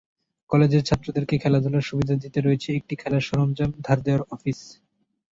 [0.49, 4.59] কলেজের ছাত্রদেরকে খেলাধুলার সুবিধা দিতে রয়েছে একটি খেলার সরঞ্জাম ধার দেয়ার অফিস।